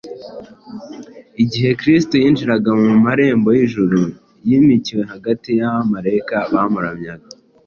[1.43, 3.99] Igihe Kristo yinjiraga mu marembo y’ijuru
[4.47, 7.27] yimikiwe hagati y’abamarayika bamuramyaga.